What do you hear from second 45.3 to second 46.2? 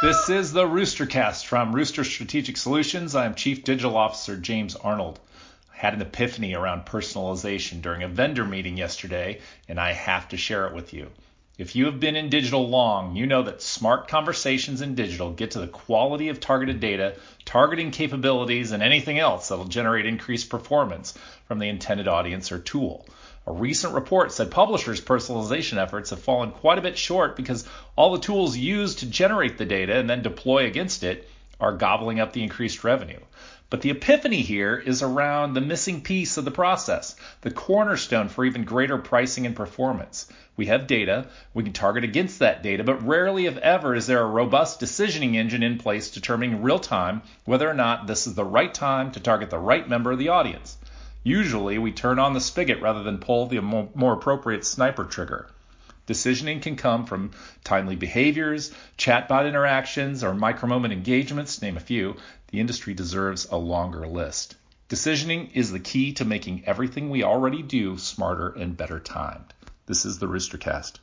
engine in place